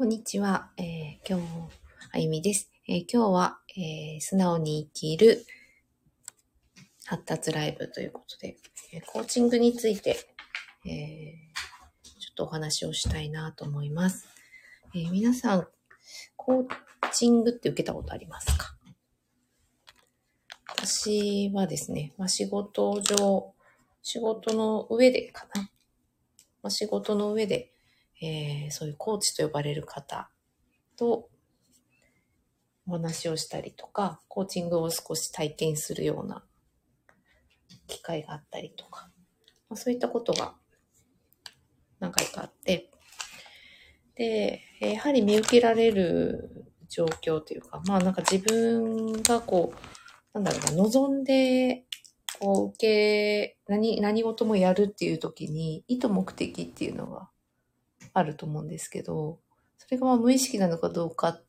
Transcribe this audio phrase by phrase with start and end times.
[0.00, 0.70] こんにちは。
[0.78, 1.46] えー、今日、
[2.12, 2.70] あゆみです。
[2.88, 5.44] えー、今日は、えー、素直に生きる
[7.04, 8.56] 発達ライブということで、
[8.94, 10.16] えコーチングについて、
[10.86, 11.34] え
[12.02, 14.26] ちょっとお話をしたいなと思います。
[14.94, 15.68] え皆さん、
[16.34, 16.66] コー
[17.12, 18.74] チングって受けたことありますか？
[20.78, 23.52] 私はですね、まあ、仕事上、
[24.00, 25.70] 仕事の上でかな。
[26.62, 27.74] まあ、仕事の上で、
[28.20, 30.30] えー、そういうコーチと呼ばれる方
[30.96, 31.28] と
[32.86, 36.44] お話をしたりとか、コーチングを少し体験するような
[37.86, 39.10] 機会があったりとか、
[39.68, 40.54] まあ、そういったことが
[42.00, 42.90] 何回かあって、
[44.14, 49.72] で、やはり見受けられる状況というか、まあなんか自分がこ
[50.34, 51.84] う、なんだろうな、望んで、
[52.38, 57.28] こう受け、何、何事もやるっていう時に、意図目的っていうのが
[58.12, 59.40] あると思うんですけど、
[59.78, 61.40] それがまあ無意識なのかどうか、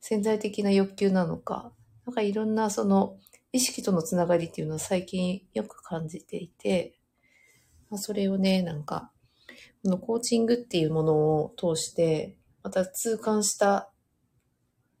[0.00, 1.72] 潜在的な欲求なのか、
[2.06, 3.18] なんかいろんなその
[3.52, 6.94] 意識とのつながりっていうのを最近よく感じていて、
[7.90, 9.10] まあ、それをね、なんか、
[9.82, 13.90] このコーチングっていうものを通して、また痛感した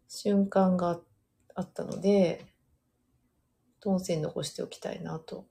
[0.08, 1.00] 瞬間が
[1.54, 2.46] あったので、
[3.84, 5.46] 音声残しておきたいなと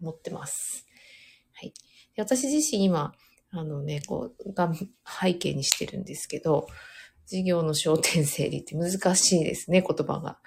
[0.00, 0.86] 思ってます。
[1.54, 1.72] はい。
[2.16, 3.14] で私自身今、
[3.52, 4.72] あのね、こう、が
[5.04, 6.66] 背景にしてるんですけど、
[7.26, 10.38] 事業の焦点整理って難しいですね、言葉が。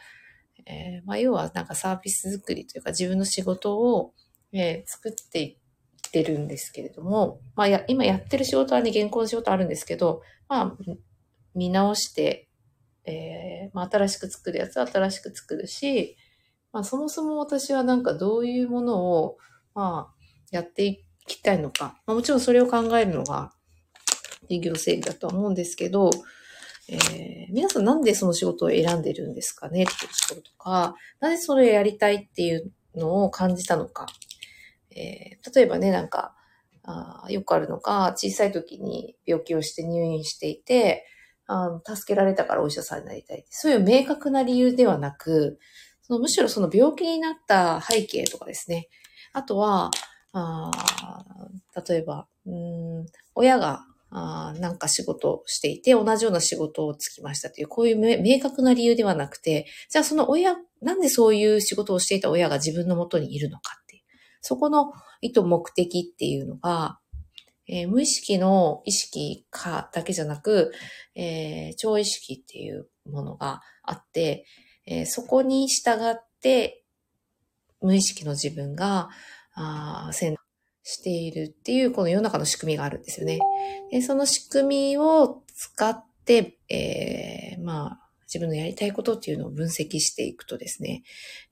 [0.66, 4.14] えー、まあ、要はなんかサービス作りというか自分の仕事を、
[4.54, 10.78] えー、作っていってるんですけれども、まあや、今やってる仕事はね、現行の仕事あるんですけど、まあ、
[11.56, 12.50] 見直して、
[13.06, 16.16] えー、まあ、新しく作るやつは新しく作るし、
[16.72, 19.38] まあ、そもそも私はなんかどういうものを、
[19.74, 21.99] まあ、やっていきたいのか。
[22.05, 23.52] ま、もちろんそれを考えるのが
[24.49, 26.09] 事業整理だとは思うんですけど、
[26.89, 29.83] えー、皆さんなんでその仕事を選んでるんですかね？
[29.83, 34.06] っていうところとか、なぜそれをやりたいっていうのを感じたのか？
[34.95, 36.35] えー、例えばね、なんか、
[36.83, 41.06] あよくあるのが、小さい時に病気をして入院していて、
[41.47, 43.45] あ助けられたからお医者さんになりたい。
[43.50, 45.59] そういう明確な理由ではなく、
[46.01, 48.89] そのむしろその病気になった背景とかですね。
[49.31, 49.89] あとは、
[50.33, 50.71] あ
[51.88, 53.05] 例えば、うん
[53.35, 53.85] 親が
[54.16, 64.03] あなんか仕事をしていて、同じような仕事をつきましたという、こういう明確な理由ではなくて、じゃあその親、なんでそういう仕事をしていた親が自分のもとにいるのかっていう、
[64.41, 67.00] そこの意図目的っていうのが、
[67.67, 70.71] えー、無意識の意識かだけじゃなく、
[71.15, 74.45] えー、超意識っていうものがあって、
[74.85, 76.83] えー、そこに従って、
[77.81, 79.09] 無意識の自分が、
[79.56, 80.36] あ選
[80.84, 83.40] しているっていう、この世の中の仕組みがあるんですよね。
[83.91, 88.03] でその仕組みを使って、えー、まあ、
[88.33, 91.03] 自分のやりたいことっていうのを分析していくとですね、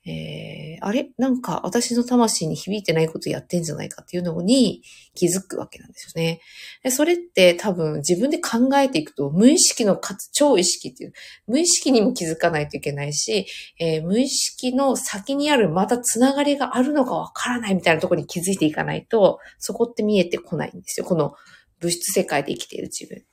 [0.05, 1.11] えー、あれ？
[1.17, 4.81] なんか私の魂に響いてないことやってんじゃないかっていうのに
[5.13, 6.41] 気づくわけなんですよね。
[6.83, 11.13] でそれって多分自分で考えていくと無意識のかつ超意識っていう、
[11.45, 13.45] 無意識にも気づかないといけないし、
[13.79, 21.05] えー、無意識の先にあるまたつながりがあるのかわからないみたいなところに気づいていかないと、そこって見えてこないんですよ。
[21.05, 21.35] この
[21.79, 23.23] 物質世界で生きている自分。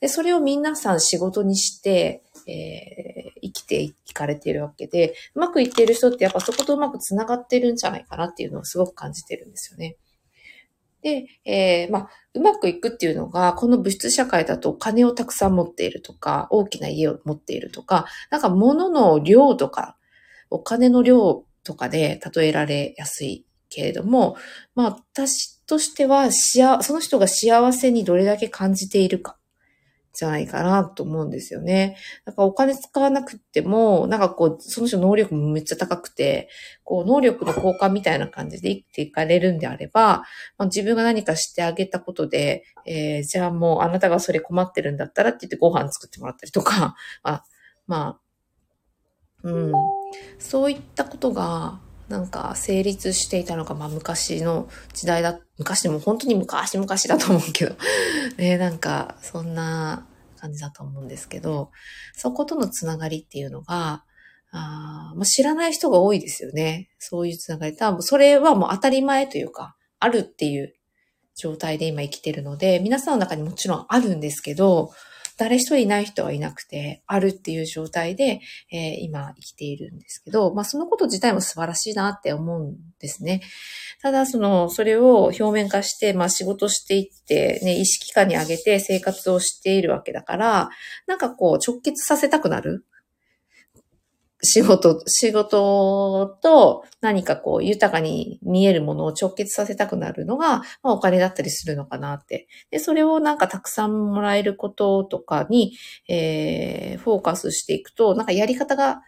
[0.00, 9.96] で、それを皆さん仕事にして、えー、生きていかれているわけで、うまくいっている人ってやっぱそことうまく繋がってるんじゃないかなっていうのをすごく感じてるんですよね。
[11.02, 19.96] で、えー、まあ、うまくいくっていうのが、この物質社会だとお金をたくさん持っているとか、大きな家を持っているとか、なんか物の量とか、
[20.50, 24.36] お金の量とかで例えられやすいけれども、
[24.74, 29.36] まあ、私としては、その人が幸せにどれだけ感じているか
[30.16, 31.96] じゃないかなと思うんですよね。
[32.24, 36.48] だからお金使わなくても、なんかこう、その人能力もめっちゃ高くて、
[36.84, 40.24] こう、能力の交換みたいな感じで生きていかれるんであれば、
[40.56, 47.44] まあ、自分が何かしてあげたことで、えー、じゃあもうあなたがそれ困ってるんだったらって言ってご飯作ってもらったりとか、 あ
[47.86, 48.20] まあ、
[49.42, 49.72] うん、
[50.38, 57.76] そういったことが、なんか成立していたのが、まあ昔の時代だ、昔でも本当に昔々だと思うけど、
[58.38, 60.06] ね、なんかそんな
[60.38, 61.70] 感じだと思うんですけど、
[62.14, 64.04] そことのつながりっていうのが、
[64.52, 66.88] あまあ、知らない人が多いですよね。
[66.98, 67.76] そういうつながり。
[67.76, 70.74] 多分それはもう当たり前というか、あるっていう
[71.34, 74.92] 状態で今生きてるので、皆さんの中にもちろんあるんですけど、
[75.36, 78.40] 誰一人いない人はいなくて、あるっていう状態で、
[78.72, 83.42] えー、今生きているんですけど、まあそのこと自体も素晴らしいなって思うんですね。
[84.02, 90.70] ただ、その、それを表面化して、まあ仕事していって、ね、意識下に上げて生活をしているわけだから、
[91.06, 92.86] なんかこう直結させたくなる。
[94.42, 102.46] 仕事、仕事と何かこう豊かに見えるものを直結させたくなるのが、まあ、お金だったりするのかなって。
[102.70, 105.76] で、それをなんかたくさんもらえることとかに、
[106.08, 109.00] えー、フォーカスしていくと、なんかやり方が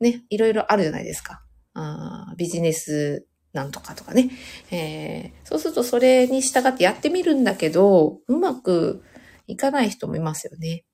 [0.00, 1.42] ね、いろいろあるじゃないですか。
[1.74, 4.30] あビジネスなんとかとかね。
[4.70, 9.02] えー、そうするとそれに従ってやってみるんだけど、うまく
[9.46, 10.84] いかない人もいますよね。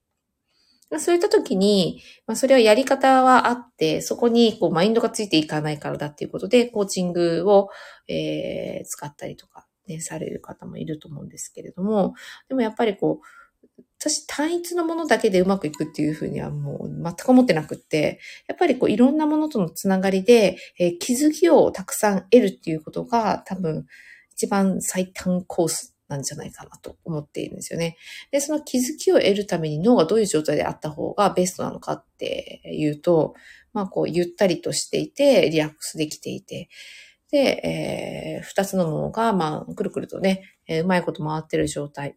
[0.99, 7.69] そういった時に、まあ、それはやり方はあって、そこにこうマインドがついていかないからだっていうことで、コーチングを、
[8.07, 12.13] えー、使ったりとか、ね、される方もいると思うんですけれども、
[12.47, 23.87] でもやっぱりこう、私単一のものだけでうまくいくっていうふうにはもう全く思ってなくって、やっぱりこういろんなものとのつながりで、えー、気づきをたくさん得るっていうことが多分
[24.31, 27.97] 一番最短コースなんじゃないかなと思っているんですよね。
[28.31, 33.33] で、その気づきを得るために脳がどういう状態であった方がベストなのかっていうと、
[33.73, 36.69] まあこうゆったりとしていて、リラックスできていて、
[37.31, 42.15] で、えー、二つの脳が、まあ、くるくるとね、えー、うまいこと回ってる状態。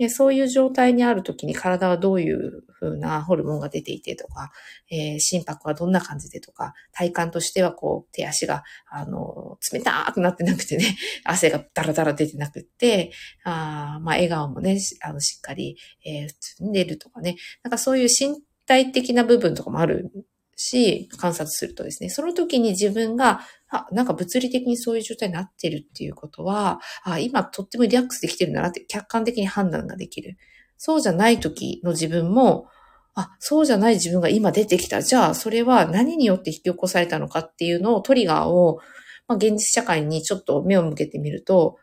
[0.00, 4.50] で、そういう状態にあるときに体はどういう風なホルモンが出ていてとか、
[4.90, 13.12] えー、心拍はどんな感じでとか、体感としてはこう、手足が、あの、冷たくなってなくてね、 汗がダラダラ出てなくって、
[13.44, 15.76] あまあ、笑顔もね、あの、しっかり、
[16.06, 20.10] えー、普通に出るとかね、なんかそういう身体的な部分とかもある
[20.56, 30.36] し、観察するとですね、その時に自分が、あ、なんか物理的にそういう状態になってるっていうことは、あ、今とってもリラックスできてるんだなって客観的に判断ができる。
[30.76, 32.66] そうじゃない時の自分も、
[33.14, 35.02] あ、そうじゃない自分が今出てきた。
[35.02, 38.80] じゃあ、それは何によって引き起こされたのかっていうのをトリガーを、
[39.28, 41.76] まあ、現実社会にちょっと目を向けてみると、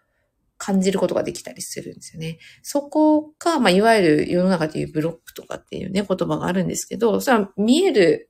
[0.60, 2.40] 感じることができたりするんですよね。
[2.64, 8.28] そこが、まあ、いわゆる世の中でいうブロックとかっていうね、言葉があるんですけど、それは見える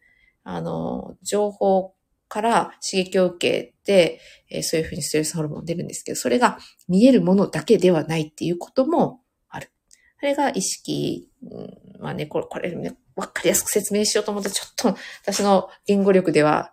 [0.50, 1.94] あの、情報
[2.28, 4.20] から刺激を受けて、
[4.50, 6.58] えー、そういうふうにストレスホルモン出るんですけど、それが
[6.88, 9.72] 見えるものだけではないっていうこともある。
[10.20, 16.72] それが意識、うん、まあね、これ、これね、わかりやすく説明しようと思って、ちょっと私の言語力では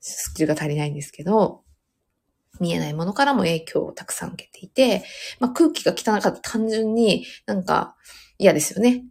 [0.00, 1.62] スキルが足りないんですけど、
[2.60, 5.04] 見えないものからも影響をたくさん受けていて、
[5.40, 7.96] まあ、空気が汚かった単純になんか
[8.38, 9.04] 嫌ですよね。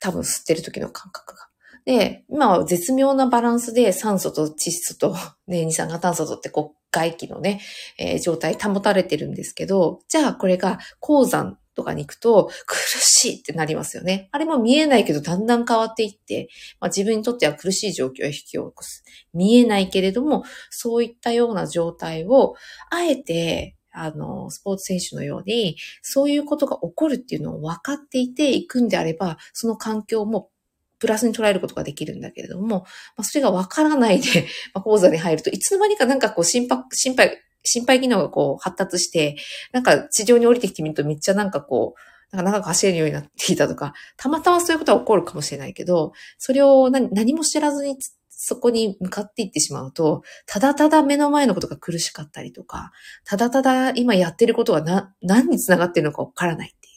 [0.00, 1.43] 多分吸ってる時の感覚が。
[1.84, 5.16] で、今は絶妙なバランスで酸素と窒素と、
[5.46, 7.60] ね、二酸化炭素とってこう外気のね、
[7.98, 14.28] えー、状態保たれてるんですけど、じゃあこれが鉱山とかに行くと苦しいってなりますよね。
[14.32, 16.48] あれも見えないけどだんだん変わっていって、
[16.80, 19.04] まあ、自分にとっては苦しい状況を引き起こす。
[19.34, 22.54] 見えないけれども、そういったような状態を、
[22.90, 30.50] あえてあの、スポーツ選手のように、そういうことが起こるっていうのを分かっていていくんであれば、その環境も
[31.04, 32.84] プラスに捉えることができるんだけれども、ま
[33.18, 39.36] あ、それがわからないで、 まあ、講座に入るといつの間にかなんかこう心配、心配、心配機能がこう発達して、
[39.72, 41.94] なんか地上に降りてきてみるとめっちゃなんかこ
[42.32, 47.98] う、なんか長く走れるようになっていたとか、たまたまそういうことは起こるかもしれないけど、それを何何も知らずに
[48.30, 52.92] そこに向かっていってしまうと、ただただ目の前のことが苦しかったりとか、
[53.24, 56.94] ただただ今やってることがな何につながってるのかわからないっていう。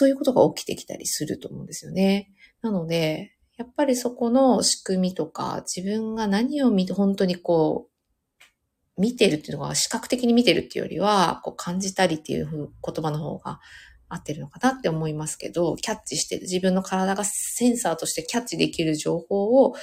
[0.00, 2.30] そういうことが起きてきたりすると思うんですよね。
[2.62, 12.70] なので、やっぱりそこの仕組みとか、自分が何を見て、本当にこう、見てるっていうのが視覚的に見てるっていうよりは、こう感じたりっていう言
[13.02, 13.60] 葉の方が
[14.08, 19.74] 合ってるのかなって思いますけど、キャッチして自分の体がセンサーとしてキャッチできる情報を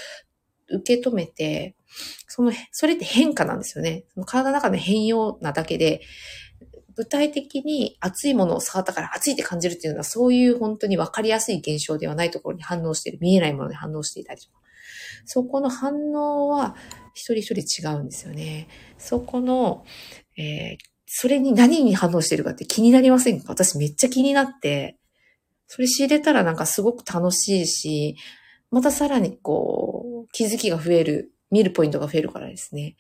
[0.70, 1.76] 受け止めて、
[2.28, 4.06] その、それって変化なんですよね。
[4.14, 6.02] その体の中で変容なだけで、
[6.98, 14.60] 具体的に熱いものを触ったから熱いって感じるっていうのは、そういう本当に分かりやすい現象ではないところに反応してる、見えないものに反応していたりとか。
[15.26, 16.76] そこの反応は
[17.14, 18.68] 一人一人違うんですよね。
[18.98, 19.86] そこの、
[20.38, 23.46] えー、それに何に反応してるかって気になりませんか？
[23.50, 24.98] 私めっちゃ気になって、
[25.68, 28.16] それ知れたらなんかすごく楽しいし、
[28.72, 32.96] またさらにこう、気づきが増える、見るポイントが増えるからですね。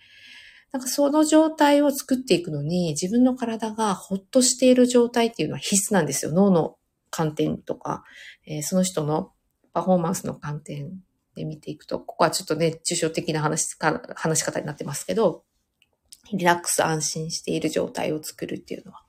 [0.77, 6.31] なんかその状態を作っていくのに、自分の体がほっとしている状態っていうのは必須なんですよ。
[6.31, 6.77] 脳の
[7.10, 8.03] 観点とか、
[8.46, 9.31] えー、その人の
[9.74, 10.91] パフォーマンスの観点
[11.34, 15.46] で見ていくと、ここはちょっとね、抽象的な話か、話し方になってますけど、
[16.31, 19.01] リラックス安心している状態を作るっていうのは。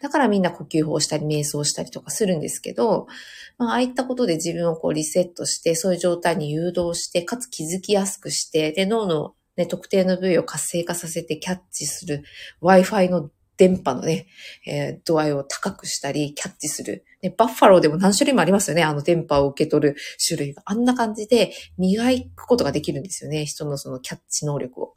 [0.00, 3.08] だからみんな呼吸法をしたり、瞑想したりとかするんですけど、
[3.56, 12.22] まあ、ああいったことで自分をこうリセットして、そういう状態に誘導して、かつ気づきやすくして、で、脳のね、特定の部位を活性化させてキャッチする
[12.62, 14.28] Wi-Fi の電波のね、
[14.64, 17.04] えー、度合いを高くしたり、キャッチする。
[17.22, 18.84] ね、バッファローでも何種類もありますよね。
[18.84, 20.62] あの電波を受け取る種類が。
[20.64, 22.04] あんな感じで磨
[22.36, 23.44] くことができるんですよね。
[23.46, 24.94] 人のそのキャッチ能力を。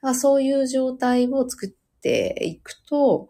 [0.00, 3.28] だからそういう状態を作っていくと、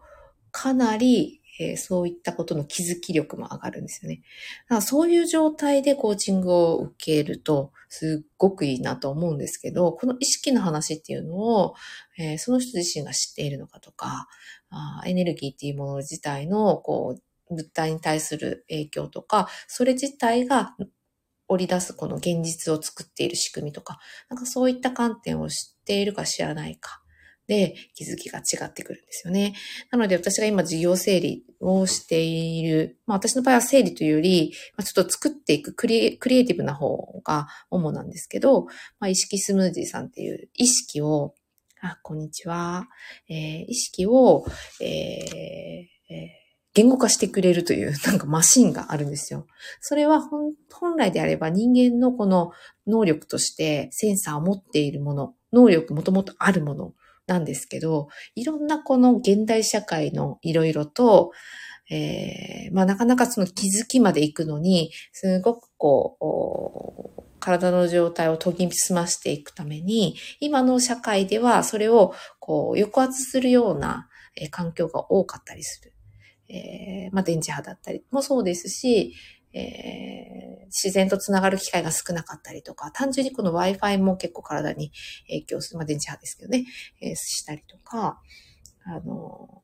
[0.52, 4.23] かなりえー、そういったことの気づき力も上がるんですよね。
[4.64, 11.75] だからそういう状態でコーチングを受けると、すっごくいいなと思うんですけど、この意識の話っていうのを、
[12.19, 14.29] えー、その人自身が知っているのかとか、
[14.71, 20.76] あエネルギーっていうもの自体の、こう、物体に対する影響とか、それ自体が
[21.49, 23.99] 織り出すこの現実を作っている仕組みとか、
[24.29, 27.00] なんかそういった観点を知っているか知らないか。
[27.50, 29.54] で気づきが違ってくるんですよね。
[29.90, 38.66] なので私が今事業整理をしている、まあ私の場合は整理というより、まあ、ちょっと作っていくクリエイティブな方が主なんですけど、
[39.00, 41.35] まあ意識スムージーさんっていう意識を、
[41.83, 42.87] あ、こんにちは。
[43.28, 44.47] えー、意識を、
[44.80, 46.40] えーえー
[46.73, 49.49] 言語化してくれるという なんかマシンがあるんですよ。
[49.80, 50.54] それは本
[50.97, 52.52] 来であれば人間のこの
[52.87, 56.95] 能力としてセンサーを持っているもの、能力もともとあるもの
[57.30, 61.30] なんですけど、いろんなこの現代社会のいろいろと、
[61.88, 66.16] えー、まあなかなかその気づきまで行くのに、すごくこ
[67.18, 74.08] う、体の状態を研ぎ澄ましていくために、今の社会ではそれをこう抑圧するような
[74.50, 75.94] 環境が多かったりする。
[76.49, 79.14] えー、まあ電磁波だったりもそうですし、
[79.52, 84.92] えー、自然とつながる機会が少なかったりとか、単純にこの Wi-Fi も結構体に
[85.28, 86.64] 影響する、まあ電磁波ですけどね、
[87.00, 88.21] えー、したりとか、
[88.85, 89.62] あの、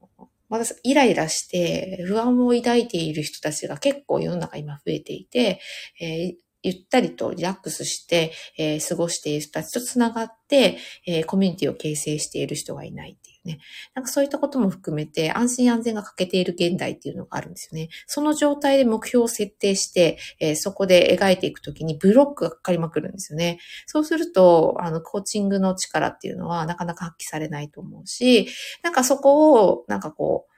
[0.48, 5.60] まだイライラして不安を抱いている人たちが結構世の中今増えていて、
[6.00, 13.18] えー、ゆったりとリラックスして、えー、過ごしている人たちとつながって、えー、コミュニティを形成している人がいない。
[13.46, 13.60] ね。
[13.94, 17.88] なんかそういったことも含めて安心安全が欠けている現代っていうのがあるんですよね。
[18.06, 23.58] その状態で目標を設定して、えー、そこで描いていくときにブロックがかかりまくるんですよね。
[23.86, 28.48] そうすると、あの、コーチングの力っていうのはなかなか発揮されないと思うし、
[28.82, 30.52] なんかそこを、なんかこう、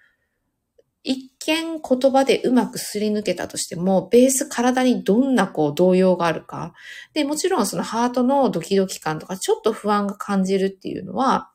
[1.05, 6.75] 一見言葉でうまくすり抜けたとしても、ベース体にどんなこう動揺があるか。
[7.15, 11.51] で、もちろんそのハートのドキドキ感とかちょっと不安が感じるっていうのは、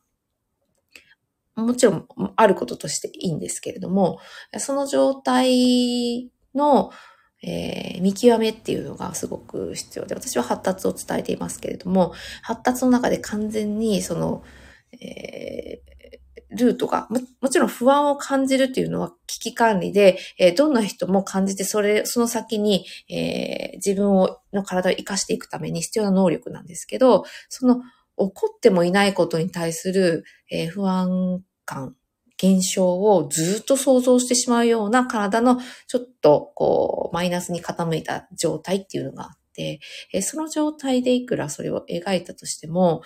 [1.56, 2.06] もちろん
[2.36, 4.18] あることとしていいんですけれども、
[4.58, 6.90] その状態の、
[7.42, 14.42] えー、見極めっていうのがすごく必要で、私は発達を伝えていますけれども、発達の中で完全にその、
[15.00, 15.94] えー
[16.54, 27.82] ルートが、も、もちろん不安を感じるっていうのは危機管理で、えー、どんな人も感じて、それ、その先に、えー、自分を、の体を活かしていくために必要な能力なんですけど、その、
[28.16, 31.96] 起こってもいないことに対する、えー、不安感、
[32.42, 39.80] 現象をずっと想像してしまうような体のちょっとこうマイナスに傾いた状態っていうのがあって、
[40.12, 43.02] えその状態でいくらそれを描いたとしても、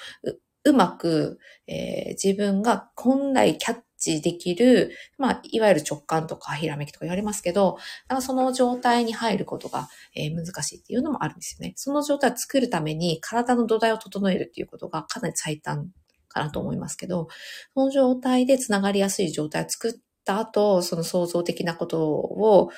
[0.65, 7.78] うまく、えー、自分が本来キャッ知できる、まあ、いわゆる直感とかひらめきとか言われますけど、
[8.21, 11.75] その状態に入ることが、えー、難しいっていうのもあるんですよね。
[11.76, 15.90] その状態を作るために体の土台を整えるっていうことがかなり最短
[16.28, 17.28] かなと思いますけど、
[17.75, 19.93] その状態でつながりやすい状態を作っ
[20.25, 22.71] た後、その創造的なことを、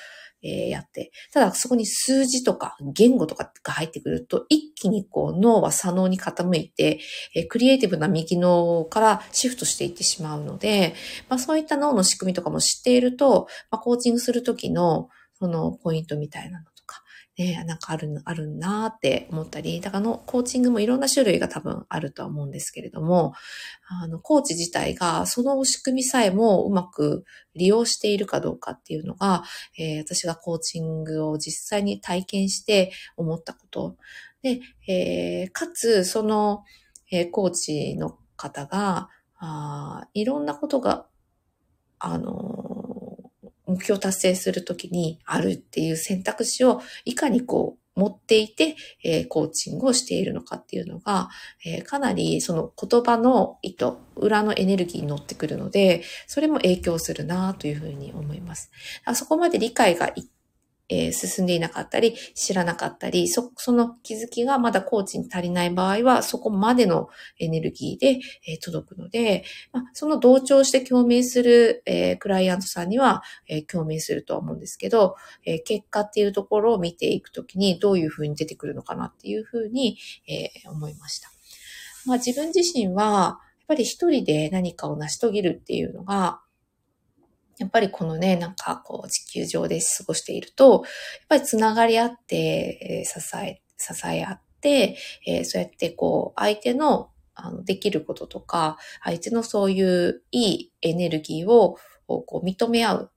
[0.43, 1.11] え、やって。
[1.31, 6.99] ただ、そこに数字とか言語とかが入ってくると、一気にこう脳は左脳に傾いて、
[7.35, 10.95] え、クリエイティブな右脳からシフトしていってしまうので、
[11.29, 16.70] まあそういった脳の仕組みとかも知っていると、まあコーチングするときのそのポイントみたいなの
[17.37, 23.33] ね、なんかある、あるなーって思ったり、だからのコーチングもいろんな種類が多分あるとは思うんですけれども、
[23.87, 27.23] あの、コーチ自体がその仕組みさえもうまく
[27.55, 29.43] 利用しているかどうかっていうのが、
[29.77, 33.95] えー、私がコーチングを実際に体験して思ったこと。
[34.41, 36.63] で、えー、かつ、その、
[37.11, 39.09] えー、コーチの方が、
[39.43, 41.07] あいろんなことが、
[41.97, 42.60] あの
[43.71, 51.29] 目標達成するときにあるっていう選択肢をいかにこう持っていて、えー、コーチングをしているのかっていうのが、
[51.65, 58.71] えー、かなりその言葉の意図、裏のエネルギーに乗ってくるので、それも影響するなというふうに思います。
[59.05, 60.23] あそこまで理解がい
[60.91, 67.07] えー、進んでいなかったり、知らなかったり、そ、その気づきがまだコーチに足りない場合は、そこまでの
[67.39, 81.31] エネルギーで、えー、届くので、まあ、その同調して共鳴する、えー、クライアントさんには、え、共鳴するとは思うんですけど、え、結果っていうところを見ていくときにどういうふうに出てくるのかなっていうふうに、え、思いました。
[82.05, 86.41] まあ自分自身は、やっぱり一人で何かを成し遂げるっていうのが、
[87.57, 90.81] やっぱりこのね、なんかこう地球上で過ごしていると、やっ
[91.29, 101.77] ぱりつながり合って、え支え、支え合って、え、そうやってこう相手のあのできることとか、相手のそういういいエネルギーを
[102.07, 103.11] こう認め合う。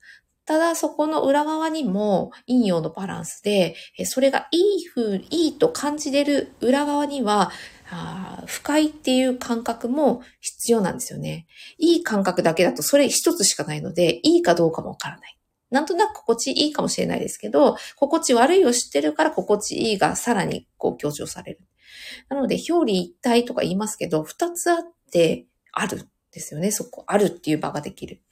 [0.47, 7.51] ただそこの裏側にも陰陽のバランスで、それがいい風、いいと感じれる裏側には、
[7.91, 11.47] あ不快っていう感覚も必要なんですよね。
[11.79, 15.39] いい感覚だけだとそれ一つしかないので、いいかどうかもわからない。
[15.71, 21.61] なんとなく心地いいかもしれないですけど、心地悪いを知ってるから心地いいがさらにこう強調される。
[22.29, 26.71] なので、表裏一体とか言いますけど、二つあってあるんですよね。
[26.71, 28.23] そこ、あるっていう場ができる。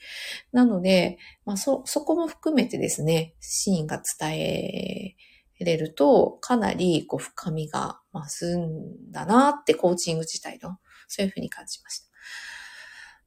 [0.52, 5.16] なので、まあ、そ、そこも含めてですね、シーンが伝え
[5.64, 10.78] れると、かなりこう深みが増すんだなってコーチング自体の、
[11.08, 12.06] そういうふうに感じました。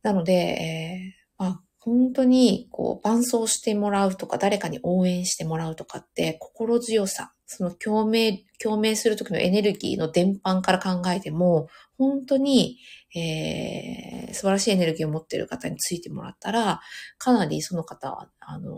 [0.03, 12.79] なので、えー、まあ、本当にこう伴走してもらうとか、誰かに応援してもらうとかって心強さ、その共鳴、共鳴するときのエネルギーの伝播から考えても、本当に、
[13.15, 16.81] えー、素晴らしいエネルギーを持っている方についてもらったら、
[17.17, 18.73] かなりその方は、あの、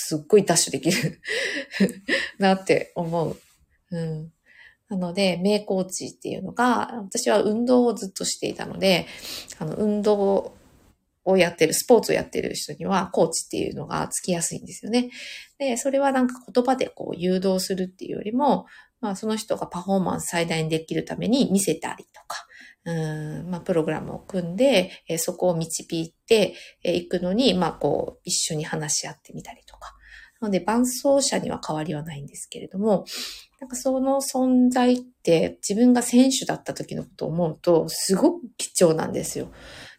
[0.00, 1.20] すっごいダッシュできる
[2.38, 3.36] なって思う。
[3.90, 4.32] うん。
[4.88, 9.06] なので、名コーチっていうのが、私は運動をずっとしていたので、
[9.58, 10.54] あの、運動
[11.24, 15.10] をやってる、スポーツをやってる人には、コーチっていうのがつきやすいんですよね。
[15.58, 18.66] で、それはなんか言葉でこう誘導するっていうよりも、
[19.00, 22.46] まあその人がパフォーマンス最大にできるために見せたりとか、
[22.84, 29.94] うんまあ、プログラムを組んで、えー、そこを導いていくのに、まあ、こう、一緒に話し合ってみたりとか。
[30.40, 33.04] なので、伴走者には変わりはないんですけれども、
[33.60, 39.50] なんかその存在って自分が選手だった時のことを思うと、すごく貴重なんですよ。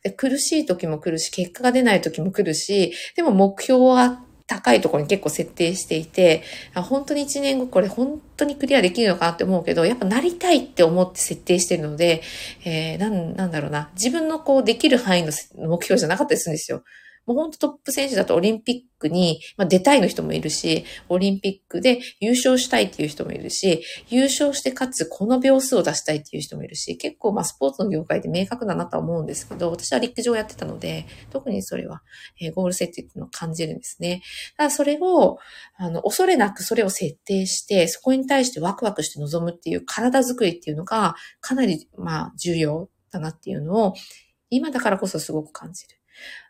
[0.02, 12.24] で苦しい時も来るし、結果が出ない時も来るし、でも目標は高いところに結構設定していて、本当に1年後これ本当にクリアできるのかなって思うけど、やっぱなりたいって思って設定してるので、
[12.65, 13.91] えー、なん、なんだろうな。
[13.93, 16.84] 自分のこうできる範囲の目標じゃなかったりするんですよ。
[17.30, 32.02] もう本当トップ選手だとオリンピックに、まあ、出たいの人もいるし、オリンピックで優勝したいっていう人もいるし、優勝してかつこの秒数を出したいっていう人もいるし、結構まあスポーツの業界で明確だなとは思うんですけど、私は陸上やってたので、特にそれは、
[32.42, 34.24] えー、ゴール設定っていうのを感じるんですね。
[34.58, 35.38] ただそれを、
[35.78, 43.94] あの、恐れなくそれを設定して、そこに対してワクワクして臨むっていう体づくりっていうのが、かなりまあ重要だなっていうのを、
[44.50, 46.00] 今だからこそすごく感じる。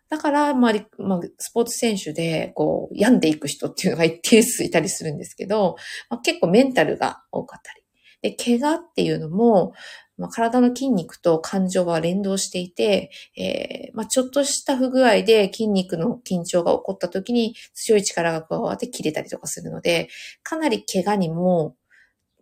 [0.10, 5.76] だから、まあ、まあ、スポーツ選手で、こう、病んでいく人っていうのが一定数いたりするんですけど、
[6.10, 7.84] まあ、結構メンタルが多かったり。
[8.22, 9.74] で、怪我っていうのも、
[10.18, 20.10] まあ、体の筋肉と感情は連動していて、えー、まあ、ちょっとした不具合で筋肉の緊張が起こった時に強い力が加わって切れたりとかするので、
[20.44, 21.76] かなり怪我にも、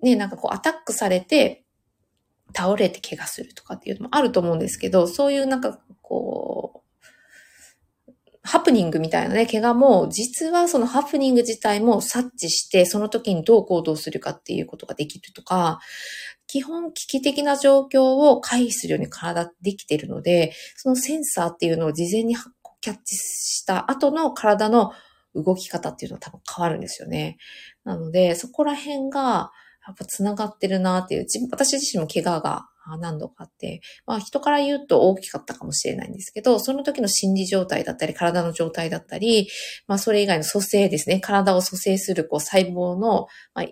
[0.02, 1.66] ね、なんかこうアタックされて、
[2.56, 6.77] 倒れて怪我するとかっていうのもあると思うんですけど、そういうなんかこう、
[8.48, 15.80] ハプニングみたいなね、怪我も、実はそのハプニング自体も察知して、その時にどう行動するかっていうことができるとか、
[16.48, 22.38] 基本危機的な状況を回避するように体できてるので、そのセンサーっていうのを事前に
[22.80, 24.94] キャッチした後の体の
[25.36, 27.38] 動き方っていうのは多分変わるんですよね。
[27.84, 29.52] なので、そこら辺が、
[29.86, 39.50] やっぱ繋がってるなっていう、私自身も怪我が何度かあって、まあ人から言うと大きかったかもしれないんですけど、その時の心理状態だったり、体の状態だったり、
[39.88, 43.66] まあそれ以外の蘇生ですね、体を蘇生するこう細胞の、まあ、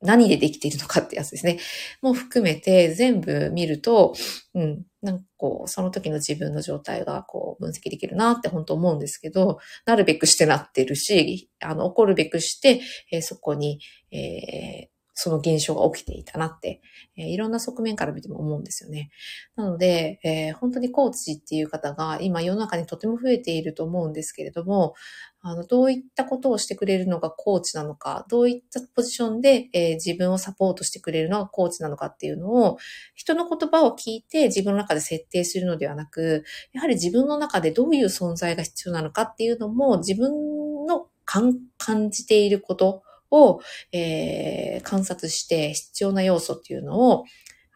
[0.00, 1.58] 何でできているのかってやつですね。
[2.02, 4.14] もう含めて全部見ると、
[4.54, 13.80] うん、なんかこう、その時の自分の状態がこう分析できるなって本当思うんですけど、なるべくしてなってるし、あの、起こるべくして、えー、そこに、
[14.12, 14.88] えー、
[15.20, 16.80] その現象が起きていたなって、
[17.16, 19.10] えー、いろんな側面から見ても思うんですよね。
[19.56, 24.94] なので、えー、本当にコーチっていう方が今世の中にとても増えていると思うんですけれども、
[25.40, 32.78] あの、どういったことをしてくれるのがコーチなのか、どういったポジションで、えー、自分をサポートしてくれるのがコーチなのかっていうのを、
[33.16, 43.60] 人の言葉を聞いて自分の中で設定するのではなく、やはり自分の中でどういう存在が必要なのかっていうのも自分の感じていることを、
[43.92, 47.24] えー、観察して必要な要素っていうのを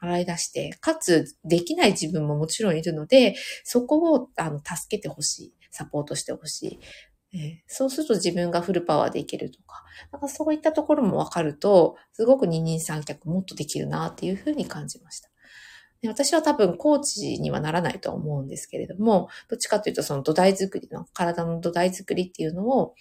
[0.00, 5.54] 洗い出して、かつできない自分ももちろんいるので、そこをあの助けてほしい。
[5.72, 6.80] サポートしてほしい。
[7.34, 15.30] えー、そうすると自分がフルパワーでいけるとか、なんかそういったところもわかると、すごく二人三脚もっとできるなっていうふうに感じました。
[16.08, 22.94] 私は多分コーチにはならないと思うんですけれども、どっちかというとその土台作りの、体の土台作りっていうのを、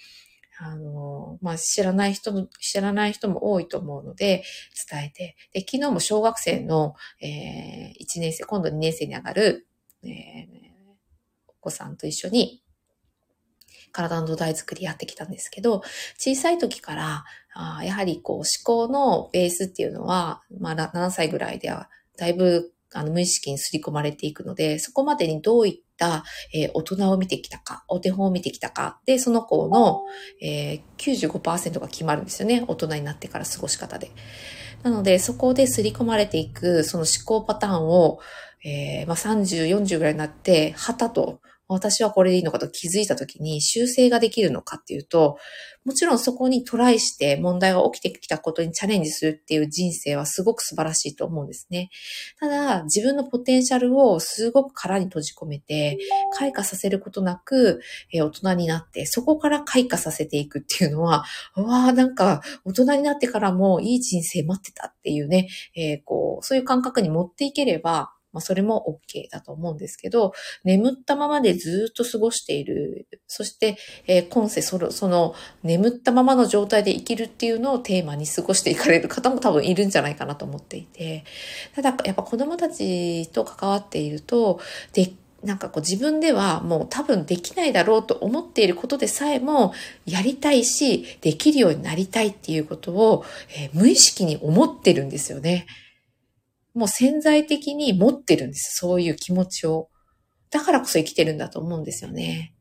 [0.64, 4.44] あの、まあ、知らない人も、知らない人も多いと思うので、
[4.92, 5.36] 伝えて。
[5.54, 9.68] で、昨日も小学生の、えー、1年生、今度2年生に上がる、
[10.04, 10.10] えー、
[11.48, 12.62] お子さんと一緒に、
[13.92, 15.82] 体の土台作りやってきたんですけど、
[16.20, 25.82] 小さい時から、あやはりこう思考のベースっていうのは、まあ7歳ぐらいではだいぶあの無意識に刷り込まれていくので、そこまでにどういった、
[26.54, 30.04] えー、大人を見てきたか、お手本を見てきたか、で、その子の、
[30.42, 32.64] えー、95%が決まるんですよね。
[32.68, 34.12] 大人になってから過ごし方で。
[34.84, 38.20] なので、そこで刷り込まれていく、その思考パターンを、
[38.64, 41.40] えー、まあ、30、40ぐらいになって、旗と
[41.74, 45.38] 私はこれでいいのかと気づいたときに修正ができるのかっていうと、
[45.86, 51.90] もちろんそこにトライして問題が起きてきたことにチャレンジするっていう人生はすごく素晴らしいと思うんですね。
[52.40, 55.98] ただ、自分のポテンシャルをすごく殻に閉じ込めて、
[56.34, 57.82] 開花させることなく、
[58.14, 61.24] えー、大人になって、そこから開花させていくっていうのは、
[61.56, 73.08] うわあなんか大人になってからもいい人生待ってたっていうね、えー、こう、そういう感覚に持っていければ、まあ、それも OK だと思うんですけど、眠ったままでずっと過ごしている。
[73.28, 81.24] そして、えー、今世その、その、眠ったままの状態で生きるっていうのをテーマに過ごしていかれる方も多分いるんじゃないかなと思っていて。
[81.76, 84.60] ただ、やっぱ子供たちと関わっていると、
[84.94, 85.14] で、
[85.44, 89.74] なんかこう自分ではもう多分できないだろうと思っていることでさえも
[90.06, 93.26] やりたいし、できるようになりたいっていうことを、
[93.58, 95.66] えー、無意識に思ってるんですよね。
[96.74, 98.78] もう潜在的に持ってるんです。
[98.78, 99.90] そういう気持ちを。
[100.50, 102.54] だからこそ生きてるんだと思うんですよね。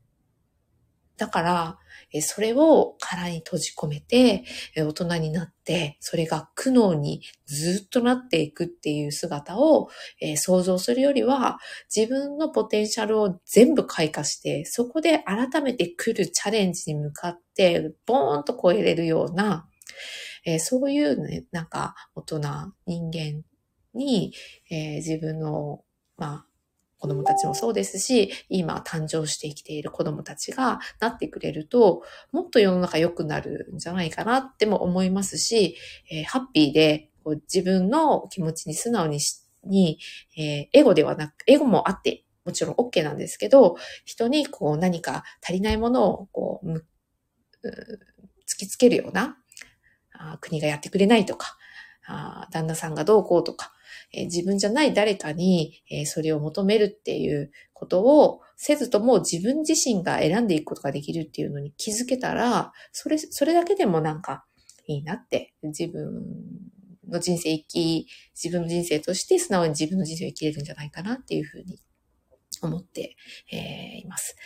[1.16, 1.78] だから、
[2.22, 4.44] それを殻に閉じ込めて、
[4.74, 9.90] 大人になって、それが苦悩にずっとなっていくっていう姿を
[10.36, 11.58] 想像するよりは、
[11.94, 19.68] 自分のポテンシャルを全部開花して、そこで改めて来るチャレンジに向かって、ボーンと超えれるような、
[20.58, 22.40] そういうね、なんか大人、
[22.86, 23.42] 人間
[23.94, 24.34] に、
[24.70, 25.82] えー、自分の、
[26.16, 26.46] まあ、
[26.98, 35.76] 子供たちもそうですし、今誕生して生きている子供たちがなってくれると、もっと世の中良くなるんじゃないかなっても思いますし、
[36.10, 39.98] えー、ハッピーでこう自分の気持ちに素直にしに、
[40.36, 46.72] えー、エゴではなく、エゴもあって、もちろん OK なんですけど、人にこう何か足りないものをこう、
[48.48, 49.36] 突きつけるような
[50.12, 51.58] あ国がやってくれないとか
[52.10, 53.72] あ、旦那さんがどうこうとか、
[54.12, 64.44] えー、自分じゃない誰かに、えー、それを求めるっていうことをせずとも自分自身が選んでいくことができるっていうのに気づけたら、それ、それだけでもなんか
[64.86, 66.24] いいなって、自分
[67.08, 71.78] の人生生き、自分の人生として素直に自分の人生を生きれるんじゃないかなっていうふうに
[72.62, 73.16] 思って、
[73.50, 74.36] えー、います。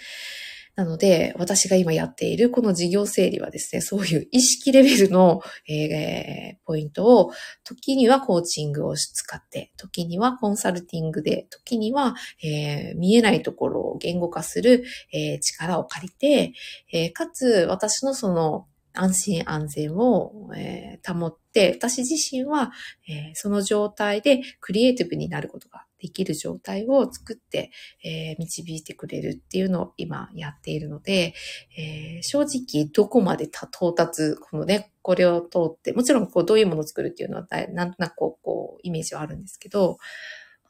[0.76, 7.32] なので、私が今やっているこの事業整理はですね、そういう意識レベルの、えー、ポイントを、
[7.62, 16.52] 時にはコーチングを使って、時にはコンサルティングで、時には、えー、見えないところを言語化する、えー、力を借りて、
[16.92, 22.72] えかつ私のその安心安全を、え保って、私自身は、
[23.08, 27.70] えその状態でクリエイティブになることができる状態を作って、
[28.04, 31.32] えー、導いてくれるっていうのを今やっているので、
[31.78, 39.96] えー、正直どこまで到達、このね、これを通って、もちろんこうどういうものを作るっていうのはなんとなくこう、こうイメージはあるんですけど、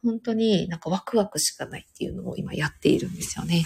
[0.05, 3.65] 本当になんかワクワクしかないっていうのを今やっているんですよね。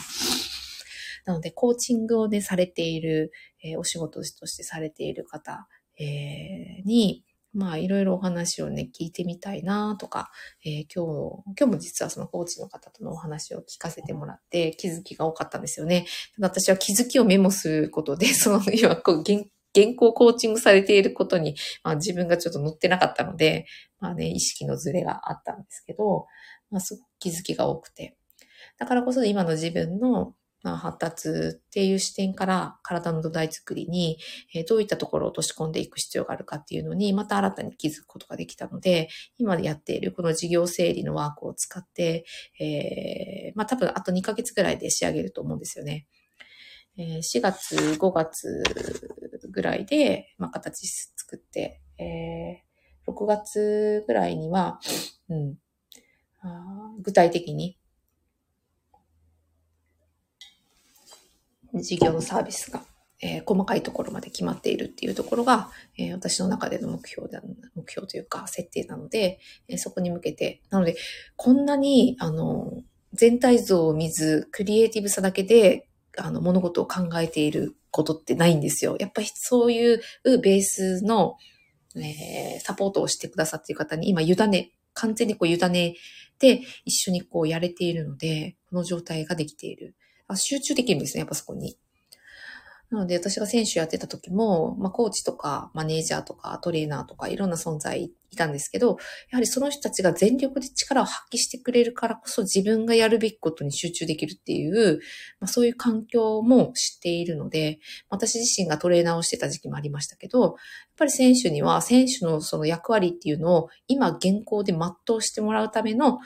[1.26, 3.30] なので、コーチングをね、されている、
[3.62, 10.30] えー、お仕事としてされている方、えー、に、まあいろいろお話をね、聞いてみたいなとか、
[10.64, 16.06] えー、今日、今日も実はそのコーチの方とのお話を聞かせてもらって気づきが多かったんですよね。
[16.38, 23.66] 私は気づきをメモすることで、 その今こう原原稿コーチングされていることに、まあ、自分がちょっと乗ってなかったので、
[24.00, 26.26] まあね、意識のズレがあったんですけど、
[26.70, 28.16] まあすごく気づきが多くて。
[28.78, 34.18] だからこそ今の自分のまあ、発達っていう視点から体の土台作りに、
[34.54, 42.24] えどういったところを落とし込んでいく必要があるかっていうのに、また新たに気づくことができたので、今やっているこの事業整理のワークを使って、
[42.60, 46.06] えー、まあ多分あと2ヶ月ぐらいで仕上げると思うんですよね。
[46.96, 48.62] え、4月、5月
[49.50, 54.80] ぐらいで、まあ、形作って、えー、6月ぐらいには、
[55.28, 55.56] うん、
[57.00, 57.77] 具体的に、
[61.74, 62.82] 事業のサービスが、
[63.20, 67.42] えー、細かいところまで決まっているっていうところが、えー、私の中での目標だ、
[67.74, 70.96] 目標というか設定なので、えー、そこに向けて、なので、
[71.36, 78.96] こんなに、あの、全体像を見ず、クリエイティブさだけで、あの、物事を考えていることってないんですよ。
[78.98, 81.36] やっぱりそういうベースの、
[81.96, 85.96] えー、サポートをしてくださっている方に今委ね、完全にこう委ね
[86.38, 89.94] て一緒にこうやれているので、この状態ができている。
[90.28, 91.76] あ集中できるんですね、やっぱそこに。
[92.90, 98.96] なので私が選手やってた時も、まあコーチとかマネージャーとかトレーナーとかいろんな存在いたんですけど、
[99.30, 105.00] やはりその人たちが全力で力を発揮してくれるからこそ自分がやるべきことに集中できるっていう、
[105.38, 110.54] まあそういう環境も知っているので、私自身がトレーナーをしてた時期もありましたけど、やっ
[110.96, 116.20] ぱり選手には選手のその役割っていうのを今現行で全うしてもらうための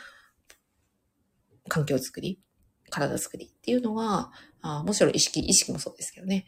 [1.66, 2.38] 環境づくり、
[2.92, 6.44] 体作りっていうのは、あもちろん意識、意識もそうですけどね。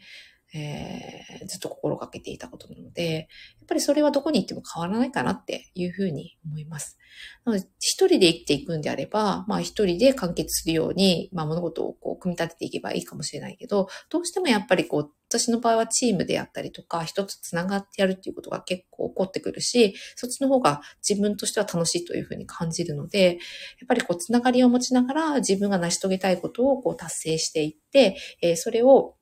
[0.57, 3.25] えー、ずっと心がけていたことなので、やっ
[3.67, 6.97] ぱりそれはどこに行っても変わらないかなっていうふうに思います。
[7.43, 29.15] なので、一人で生きていくんであれば、まあ一人で完結するように、まあ物事をこう組み立てていけばいいかもしれないけど、どうしてもやっぱりこう、私の場合はチームでやったりとか、一つ繋がってやるっていうことが結構起こってくるし、そっちの方が自分としては楽しいというふうに感じるので、やっぱりこう、繋がりを持ちながら自分が成し遂げたいことをこう達成していって、えー、それを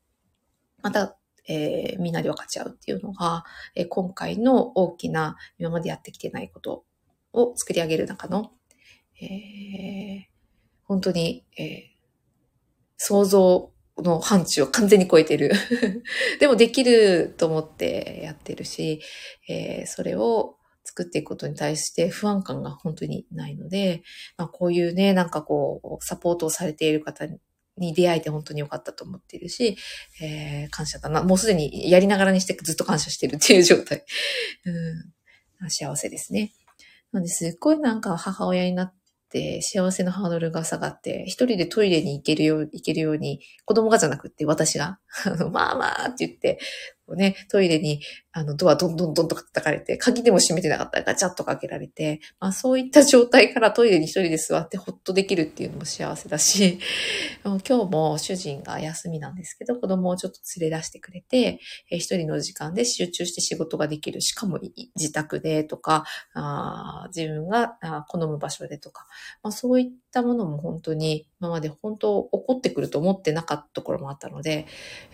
[0.84, 3.44] またえー、みんなで分かち合うっていうのが、
[3.76, 6.86] えー、今回の大きな今までやってきてないこと
[7.34, 8.52] を作り上げる中の、
[9.22, 10.22] えー、
[10.86, 11.82] 本当に、えー、
[12.98, 15.52] 想像の範疇を完全に超えてる。
[16.40, 19.02] でもできると思ってやってるし、
[19.48, 24.04] えー、それを作っていくことに対して不安感が本当にないので、
[24.38, 27.26] まあ、こういうね、なんかこう、サポートをされている方
[27.78, 29.78] に出会えて本当に良かったと思っているし、
[30.22, 31.24] えー、感謝だな。
[31.24, 34.06] もうすでにやりながらにしてずっと感謝してるっていう状態。
[35.62, 36.54] うん、幸せですね。
[37.12, 38.94] なんで、すっごいなんか母親になっ
[39.30, 45.00] て、幸せのハードルが下がって、一人でトイレに行けるよう、行けるように、子供がじゃなくて私が、
[45.52, 46.60] まあまあって言って、
[47.16, 56.80] ね、トイレにあのドアどんどんどんと叩かれて、鍵でも閉めてなかったらガチャッとかけられて、まあそういった状態からトイレに一人で座ってほっとできるっていうのも幸せだし、
[57.44, 61.60] 今日も主人が休みなんですけど、子供をちょっと連れ出してくれて、
[61.92, 64.22] え一人の時間で集中して仕事ができる。
[64.22, 64.60] しかも
[64.96, 66.06] 自宅でとか、
[67.16, 69.06] 自分が好む場所でとか、
[69.44, 74.68] まあそういったたものも本当に今まで本当起こってくると思ってなかったところもあったので、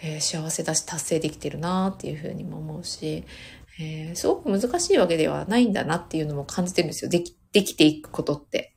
[0.03, 3.23] えー、幸せだし達成できてるなっていうふうにも思うし、
[3.79, 7.09] えー、すごく難しいわけではないんだなっていうのも感じてるんですよ。
[7.09, 8.75] でき、できていくことって。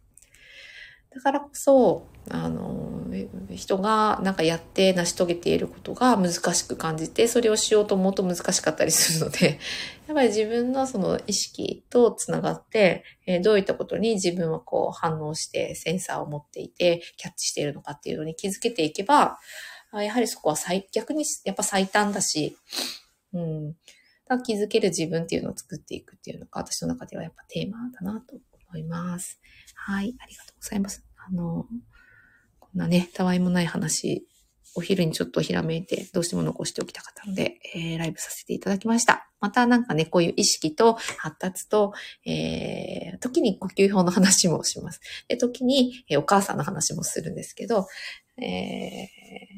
[1.14, 3.04] だからこそ、あの、
[3.50, 9.58] 人がなんかやって成し遂げていることが難しく感じて、それをしようと思うと難しかったりするので、
[10.06, 19.38] やっぱり自分のその意識とつながって、え、どういったことに自分はこう反応してセンサーを持っていてキャッチしているのかっていうのに気づけていけば、
[19.92, 22.56] やはりそこは最、逆にやっぱ最短だし、
[23.32, 23.76] うん。
[24.28, 28.36] が気づける自分っていうのを作っていくっていうのが私の中ではやっぱテーマだなと
[28.70, 29.40] 思います。
[29.74, 31.04] はい、ありがとうございます。
[31.16, 31.66] あの、
[32.74, 34.26] なね、たわいもない話、
[34.74, 39.28] お昼にちょっとひらめいて、どうしても残しておきたかったので、えー、ライブさせていただきました。
[39.40, 41.92] またなんかね、こういう意識と発達と、
[42.24, 45.00] えー、時に呼吸法の話もします。
[45.28, 47.86] で、時に、えー、お母さんの話もするんですけど、
[48.38, 49.08] え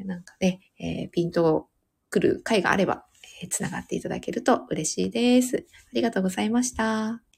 [0.05, 1.69] ー、なんかね、えー、ピントを
[2.11, 3.05] 来る回があれば、
[3.43, 5.67] えー、つながっていただけると嬉しいです。
[5.69, 7.34] ありがとうございました。